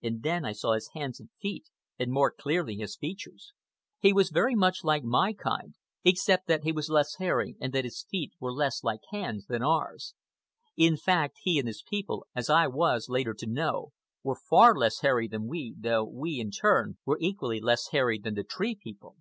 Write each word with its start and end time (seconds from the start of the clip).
And 0.00 0.22
then 0.22 0.44
I 0.44 0.52
saw 0.52 0.74
his 0.74 0.90
hands 0.94 1.18
and 1.18 1.28
feet, 1.42 1.70
and 1.98 2.12
more 2.12 2.30
clearly 2.30 2.76
his 2.76 2.94
features. 2.94 3.52
He 3.98 4.12
was 4.12 4.30
very 4.30 4.54
much 4.54 4.84
like 4.84 5.02
my 5.02 5.32
kind, 5.32 5.74
except 6.04 6.46
that 6.46 6.62
he 6.62 6.70
was 6.70 6.88
less 6.88 7.16
hairy 7.16 7.56
and 7.60 7.72
that 7.72 7.82
his 7.82 8.06
feet 8.08 8.30
were 8.38 8.52
less 8.52 8.84
like 8.84 9.00
hands 9.10 9.46
than 9.46 9.64
ours. 9.64 10.14
In 10.76 10.96
fact, 10.96 11.38
he 11.42 11.58
and 11.58 11.66
his 11.66 11.82
people, 11.82 12.28
as 12.32 12.48
I 12.48 12.68
was 12.68 13.08
later 13.08 13.34
to 13.34 13.46
know, 13.48 13.90
were 14.22 14.36
far 14.36 14.72
less 14.72 15.00
hairy 15.00 15.26
than 15.26 15.48
we, 15.48 15.74
though 15.76 16.04
we, 16.04 16.38
in 16.38 16.52
turn, 16.52 16.98
were 17.04 17.18
equally 17.20 17.58
less 17.60 17.88
hairy 17.88 18.20
than 18.20 18.34
the 18.34 18.44
Tree 18.44 18.76
People. 18.80 19.16